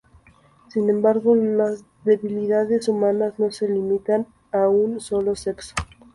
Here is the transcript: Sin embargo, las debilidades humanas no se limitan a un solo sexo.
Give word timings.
Sin 0.69 0.89
embargo, 0.89 1.35
las 1.35 1.85
debilidades 2.05 2.87
humanas 2.87 3.35
no 3.37 3.51
se 3.51 3.69
limitan 3.69 4.25
a 4.51 4.67
un 4.67 4.99
solo 4.99 5.35
sexo. 5.35 5.75